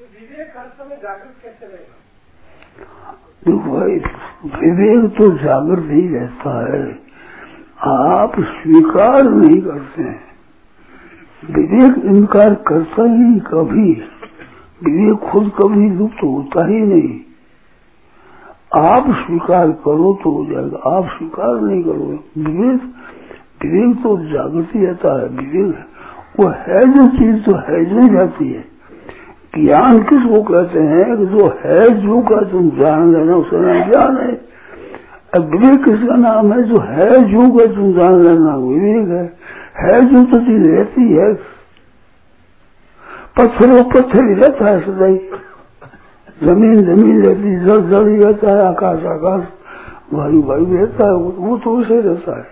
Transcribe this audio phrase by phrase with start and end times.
[0.00, 1.96] विवेक हर समय जागृत कैसे रहेगा?
[4.58, 6.98] विवेक तो जागृत ही रहता है।
[7.86, 10.22] आप स्वीकार नहीं करते हैं।
[11.50, 13.92] विवेक इनकार करता ही नहीं कभी।
[14.84, 17.20] विवेक खुद कभी लुप्त होता ही नहीं।
[18.78, 22.80] आप स्वीकार करो तो हो जाएगा। आप स्वीकार नहीं करो। विवेक
[23.62, 25.86] विवेक तो जागृति रहता है। विवेक,
[26.40, 28.69] वो है जो चीज़ तो है जो जाती है।
[29.66, 34.50] ज्ञान किसको कहते हैं जो है, जो का तुम जान लेना उसका नाम ज्ञान है
[35.38, 36.62] विवेक किसका नाम है?
[36.62, 39.36] जो है, जो का तुम जान लेना विवेक है।
[39.76, 41.34] है जो तो चीज़ रहती है।
[43.38, 45.30] पत्थर वो पत्थर ही रहता है सदाई
[46.44, 49.44] ज़मीन ज़मीन रहती, जल जल ही रहता है, आकाश आकाश।
[50.12, 52.46] वायु वायु रहता है, वो तो उसे रहता है।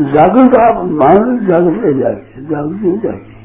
[0.00, 3.37] जागृत आप मान जागृत जाएगी, जागृत हो जाएगी।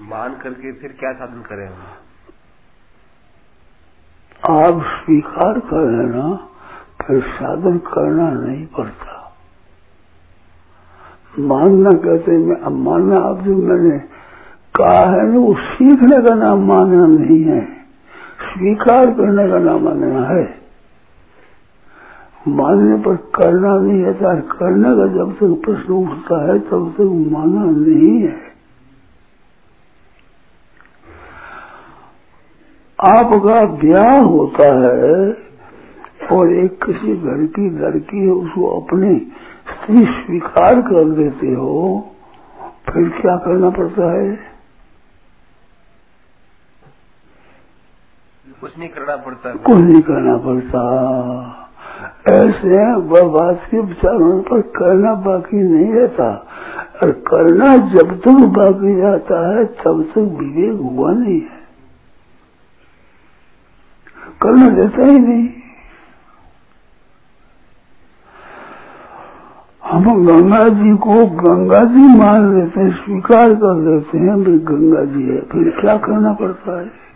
[0.00, 1.82] मान करके फिर क्या साधन करें हम?
[4.50, 6.48] आप स्वीकार कर लेना,
[7.06, 9.36] फिर साधन करना नहीं पड़ता।
[11.38, 13.98] मानना कहते हैं अब मानना आप जो मैंने
[14.74, 17.64] कहा है ना, वो सीखने का नाम मानना नहीं है।
[18.40, 20.67] स्वीकार करने का नाम मानना है।
[22.56, 27.64] मानने पर करना नहीं रहता करने का जब तक प्रश्न उठता है तब तक मानना
[27.64, 28.36] नहीं है।
[32.98, 35.30] आपका ब्याह होता है
[36.32, 39.18] और एक किसी घर की लड़की है उसको अपनी
[39.68, 42.08] स्त्री स्वीकार कर देते हो
[42.88, 44.48] फिर क्या करना पड़ता है?
[48.60, 51.67] कुछ नहीं करना पड़ता। कुछ नहीं करना पड़ता।
[52.28, 56.46] ऐसे बर्बाद के विचारों पर करना बाकी नहीं रहता।
[57.02, 61.58] और करना जब तक बाकी रहता है, तब तक विवेक हुआ नहीं है।
[64.42, 65.48] करना देता ही नहीं।
[69.84, 75.04] हम गंगा जी को गंगा जी मान लेते हैं, स्वीकार कर लेते हैं, भाई गंगा
[75.04, 77.07] जी है, फिर क्या करना पड़ता है?